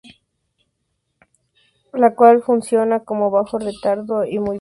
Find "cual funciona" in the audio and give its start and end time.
2.15-3.01